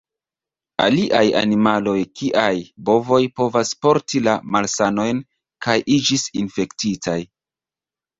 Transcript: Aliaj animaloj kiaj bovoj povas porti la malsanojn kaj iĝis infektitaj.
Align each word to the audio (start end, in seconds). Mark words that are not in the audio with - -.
Aliaj 0.83 1.25
animaloj 1.41 1.97
kiaj 2.21 2.53
bovoj 2.89 3.19
povas 3.41 3.73
porti 3.87 4.21
la 4.29 4.33
malsanojn 4.55 5.21
kaj 5.67 5.77
iĝis 5.97 6.25
infektitaj. 6.43 7.19